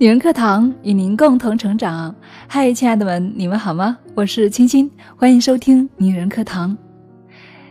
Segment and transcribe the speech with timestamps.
[0.00, 2.14] 女人课堂与您共同成长。
[2.46, 3.98] 嗨，亲爱的们，你们好吗？
[4.14, 6.78] 我是青青，欢迎收听女人课堂。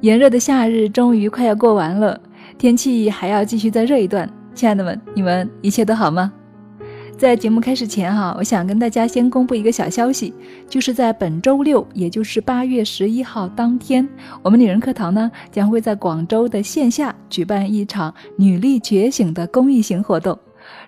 [0.00, 2.20] 炎热的夏日终于快要过完了，
[2.58, 4.28] 天气还要继续再热一段。
[4.52, 6.32] 亲爱的们，你们一切都好吗？
[7.16, 10.34] 在节目开始前哈，我想跟大家先公布一个小消息，
[10.68, 14.08] 就是在本周六，也就是八月十一号当天，
[14.42, 20.36] 我们女人课堂呢将会在广州的线下举办一场女力觉醒的公益型活动。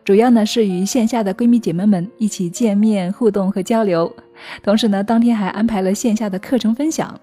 [0.04, 4.12] 主要呢是与线下的闺蜜姐妹们一起见面互动和交流，
[4.62, 7.18] 同时呢当天还安排了线下的课程分享，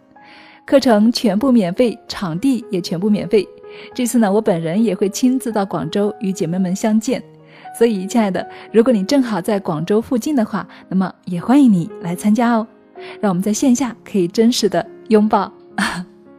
[0.65, 3.47] 课程全部免费，场地也全部免费。
[3.93, 7.21] 这次呢我本人也会亲自到广州与姐妹们相见，
[7.77, 12.65] 所以亲爱的，如果你正好在广州附近的话，那么也欢迎你来参加哦，
[13.19, 15.51] 让我们在线下可以真实的拥抱。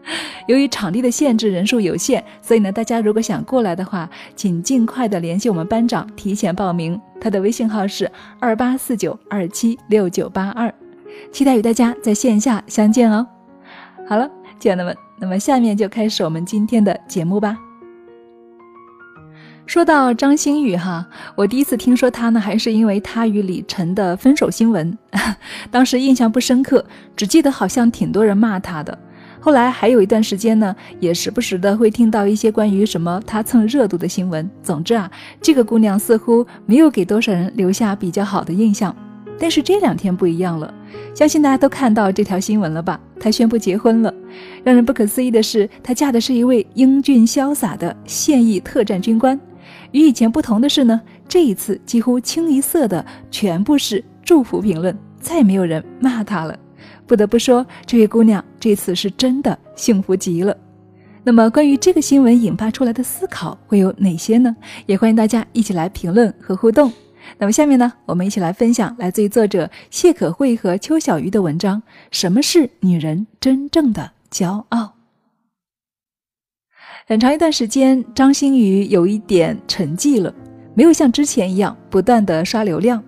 [0.48, 7.00] 由于场地的限制，人数有限，所以呢，大家如果想过来的话，请尽快的联系我们班长提前报名。
[7.20, 10.72] 他的微信号是二八四九二七六九八二，
[11.32, 13.26] 期待与大家在线下相见哦。
[14.08, 17.58] 好了，亲爱的们，那么下面就开始我们今天的节目吧。
[19.66, 24.96] 说到张馨予哈，我第一次听说她呢，还是因为她与李晨的分手新闻，
[25.70, 26.82] 当时印象不深刻，
[27.14, 28.98] 只记得好像挺多人骂她的。
[29.40, 34.48] 后来还有一段时间呢，也时不时的会听到一些关于什么她蹭热度的新闻。
[34.62, 38.94] 总之啊，这个姑娘似乎没有给多少人留下比较好的印象。
[39.40, 40.74] 但是这两天不一样了，
[41.14, 43.00] 相信大家都看到这条新闻了吧？
[43.20, 44.12] 她宣布结婚了。
[44.64, 49.38] 让人不可思议的是，她嫁的是一位英俊潇洒的现役特战军官。
[49.92, 56.58] 与以前不同的是呢，这一次几乎清一色的全部是祝福评论，再也没有人骂她了。
[57.06, 60.56] 不得不说，这位姑娘这次是真的幸福极了。
[61.24, 64.56] 那么，关于这个新闻引发出来的思考会有哪些呢？
[64.86, 66.90] 也欢迎大家一起来评论和互动。
[67.36, 74.94] 那么，下面呢，我们一起来分享来自于作者谢可慧和邱小鱼的文章：什么是女人真正的骄傲？
[77.06, 80.34] 很长一段时间，张馨予有一点沉寂了，
[80.74, 83.02] 没有像之前一样不断的刷流量。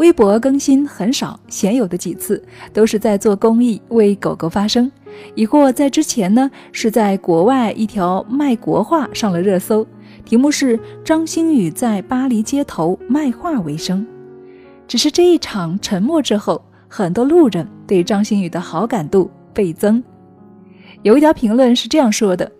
[0.00, 4.90] 微博更新很少，鲜有的几次都是在做公益，为狗狗发声。
[5.34, 9.86] 亦或在之前呢，是在国外一条卖国画上了热搜，
[10.24, 14.06] 题目是“张馨予在巴黎街头卖画为生”。
[14.88, 20.02] 只是这一场沉默之后，很多路人对张馨予的好感度倍增。
[21.02, 22.50] 有一条评论是这样说的：“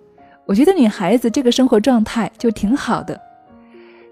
[0.44, 3.18] 我觉得女孩子这个生活状态就挺好的。”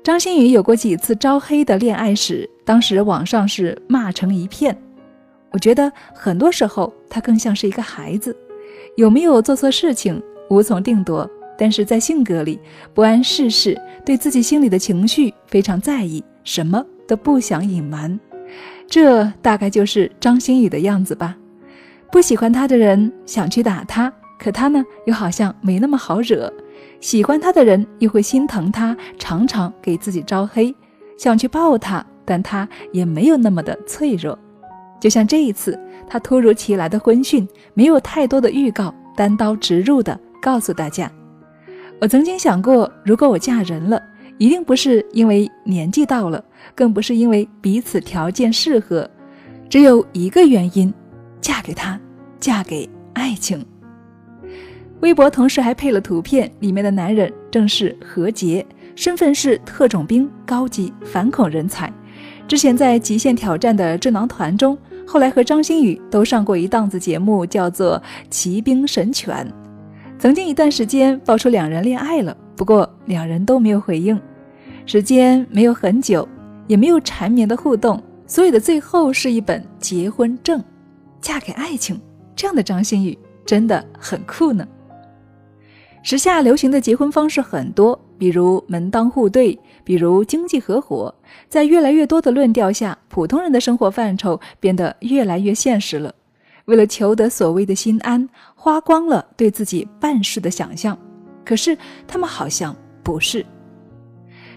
[0.02, 4.76] 张馨予有过几次招黑的恋爱史，当时网上是骂成一片。
[5.52, 8.36] 我觉得很多时候他更像是一个孩子，
[8.94, 11.26] 有没有做错事情无从定夺，
[11.56, 12.60] 但是在性格里
[12.92, 18.20] 不谙世事，对自己心里的情绪非常在意，什么都不想隐瞒。
[18.86, 21.34] 这大概就是张馨予的样子吧。
[22.12, 26.52] 不喜欢他的人想去打他，可他呢又好像没那么好惹。
[27.00, 30.74] 喜欢他的人又会心疼他，常常给自己招黑，
[31.16, 34.38] 想去抱他，但他也没有那么的脆弱。
[35.00, 41.10] 就像这一次，他突如其来的婚讯，没有太多的预告，单刀直入的告诉大家
[42.02, 44.02] ：“我曾经想过，如果我嫁人了，
[44.36, 46.44] 一定不是因为年纪到了，
[46.74, 49.08] 更不是因为彼此条件适合，
[49.70, 50.92] 只有一个原因，
[51.40, 51.98] 嫁给他，
[52.38, 53.64] 嫁给爱情。”
[55.00, 58.66] 微博同时还配了图片，里面的男人正是何洁，
[58.96, 61.92] 身份是特种兵高级反恐人才，
[62.48, 64.76] 之前在《极限挑战》的智囊团中，
[65.06, 67.98] 后来和张馨予都上过一档子节目，叫做
[68.30, 69.46] 《骑兵神犬》。
[70.18, 74.18] 曾经一段时间爆出两人恋爱了，不过两人都没有回应，
[74.86, 76.26] 时间没有很久，
[76.66, 80.64] 也没有缠绵的互动，所以的最后是一本结婚证，
[81.20, 82.00] 嫁给爱情。
[82.34, 84.66] 这样的张馨予真的很酷呢。
[86.02, 89.58] 时下流行的结婚方式很多，比如门当户对，
[89.88, 91.14] 比如经济合伙。
[91.48, 96.14] 在越来越多的论调下，普通人的生活范畴变得越来越现实了。
[96.66, 100.96] 为了求得所谓的心安，花光了对自己办事的想象。
[101.42, 101.74] 可是
[102.06, 103.42] 他们好像不是。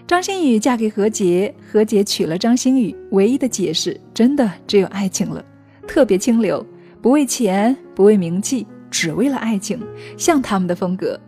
[0.06, 5.42] 张馨予嫁给何洁，何洁娶了张馨予，唯一的解释真的只有爱情了，
[5.88, 6.62] 特别清流，
[7.00, 9.80] 不为钱，不为名气，只为了爱情，
[10.18, 11.18] 像他们的风格。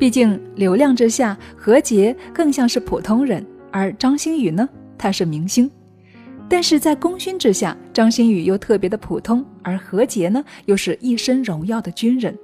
[0.00, 4.66] 毕竟流量之下，何洁更像是普通人，而张馨予呢，
[4.96, 5.70] 她是明星。
[6.48, 12.34] 但是在功勋之下，张馨予又特别的普通，而何洁呢，又是一身荣耀的军人。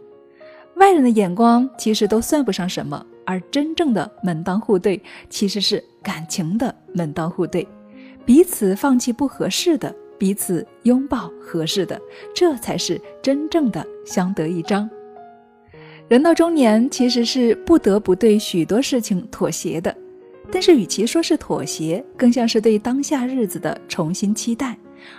[0.74, 7.66] 外人的眼光其实都算不上什么，而真正的门当户对，其实是感情的门当户对。
[8.26, 11.98] 彼此放弃不合适的，彼此拥抱合适的，
[12.34, 14.86] 这才是真正的相得益彰。
[16.08, 19.96] 人到中年，其实是不得不对许多事情妥协的，
[20.52, 24.78] 但是与其说是妥协，更像是对当下日子的重新期待，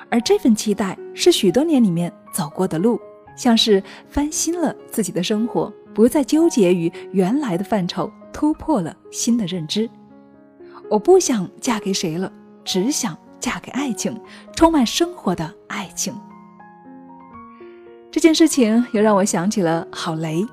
[0.09, 2.97] 而这份期待是许多年里面走过的路，
[3.35, 9.89] 像是翻新了自己的生活，不再纠结于原来的范畴，突破了新的认知。
[10.89, 12.31] 我不想嫁给谁了。
[12.63, 14.19] 只想嫁给爱情，
[14.53, 16.13] 充满生活的爱情。
[18.11, 20.45] 这件事情又让我想起了郝雷。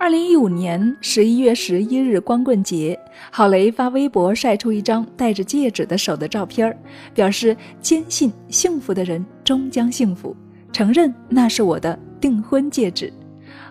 [0.00, 2.98] 二零一五年十一月十一日光棍节，
[3.30, 6.74] 郝雷发微博晒出一张戴着戒指的手的照片，
[7.12, 10.34] 表示坚信幸福的人终将幸福，
[10.72, 13.12] 承认那是我的订婚戒指。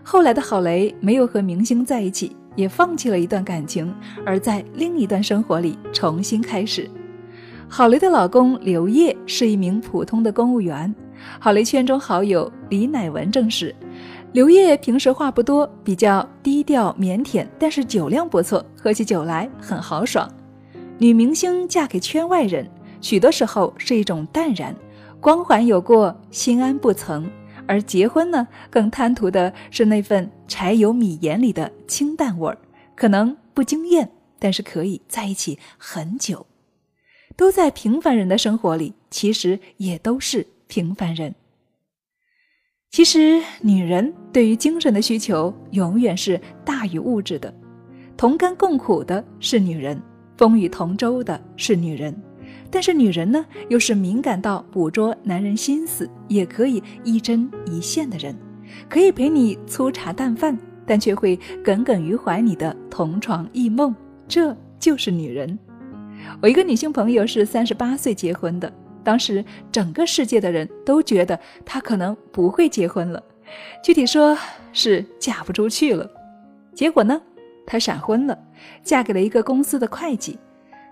[0.03, 3.91] 后来的郝雷没有和明星在一起，也放弃了一段感情，
[4.23, 6.87] 而在另一段生活里重新开始。
[7.67, 10.93] 郝雷的老公刘烨是一名普通的公务员。
[11.37, 13.75] 郝雷圈中好友李乃文证实，
[14.31, 20.29] 刘烨平时话不多，比较低调腼腆，但是酒量不错，喝起酒来很豪爽。
[20.99, 22.69] 女明星嫁给圈外人，
[23.01, 24.75] 许多时候是一种淡然，
[25.19, 27.23] 光环有过，心安不曾；
[27.65, 32.57] 而结婚呢，更贪图的是那份柴油米盐里的清淡味儿，
[32.95, 36.45] 可能不惊艳，但是可以在一起很久。
[37.35, 41.33] 都在平凡人的生活里，其实也都是平凡人。
[42.91, 47.53] 其实，女人对于精神的需求永远是大于物质的。
[48.17, 50.01] 同甘共苦的是女人，
[50.37, 52.13] 风雨同舟的是女人。
[52.71, 58.35] 但是，女人呢，又是敏感到捕捉男人心思，也可以一针一线的人，
[58.89, 63.95] 可以陪你粗茶淡饭，但却会耿耿于怀你的同床异梦。
[64.27, 65.57] 这就是女人。
[66.41, 68.71] 我一个女性朋友是三十八岁结婚的，
[69.03, 73.23] 当时整个世界的人都觉得她可能不会结婚了，
[73.83, 74.37] 具体说
[74.73, 76.09] 是嫁不出去了。
[76.73, 77.21] 结果呢，
[77.65, 78.37] 她闪婚了，
[78.83, 80.37] 嫁给了一个公司的会计，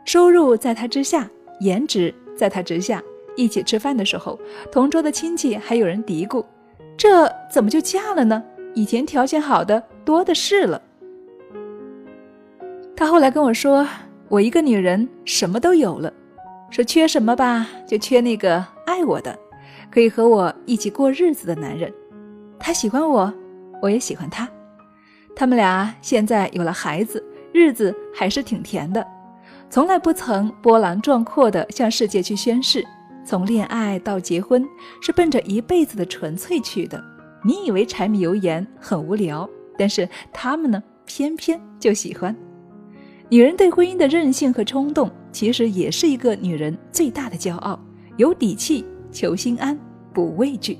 [0.05, 3.01] 收入在她之下，颜值在她之下。
[3.35, 4.39] 一起吃饭的时候，
[4.71, 6.43] 同桌的亲戚还有人嘀咕
[6.97, 8.43] ：“这怎么就嫁了呢？
[8.73, 10.81] 以前条件好的多的是了。”
[12.95, 13.87] 她后来跟我说。
[14.29, 16.11] 我一个女人什么都有了，
[16.69, 19.37] 说缺什么吧，就缺那个爱我的，
[19.89, 21.91] 可以和我一起过日子的男人。
[22.59, 23.33] 他喜欢我，
[23.81, 24.47] 我也喜欢他。
[25.35, 27.23] 他们俩现在有了孩子，
[27.53, 29.05] 日子还是挺甜的，
[29.69, 32.85] 从来不曾波澜壮阔的向世界去宣誓。
[33.25, 34.65] 从恋爱到结婚，
[35.01, 37.03] 是奔着一辈子的纯粹去的。
[37.43, 42.35] 你以为柴米油盐很无聊，但是他们呢，偏偏就喜欢。
[43.29, 47.79] 女人对婚姻的任性和冲动，其实也是一个女人最大的骄傲。
[48.15, 49.77] 有底气，求心安，
[50.11, 50.79] 不畏惧。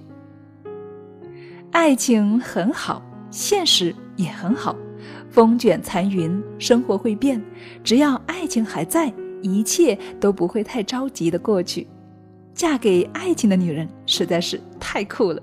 [1.69, 2.99] 爱情很好，
[3.29, 4.75] 现实也很好。
[5.29, 7.39] 风卷残云，生活会变，
[7.83, 9.13] 只要爱情还在，
[9.43, 11.87] 一切都不会太着急的过去。
[12.55, 15.39] 嫁给爱情的女人实在是太酷了。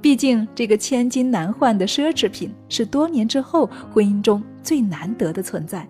[0.00, 5.84] 毕竟，这个千金难换的奢侈品，是多年之后婚姻中最难得的存在。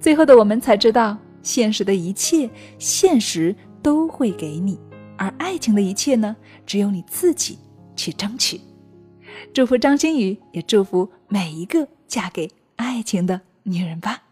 [0.00, 2.48] 最后的我们才知道，现实的一切，
[2.78, 4.76] 现实都会给你；
[5.16, 7.58] 而爱情的一切呢，只有你自己
[7.96, 8.60] 去争取。
[9.52, 14.22] 祝福张馨予，也祝福每一个嫁给爱情的女人吧。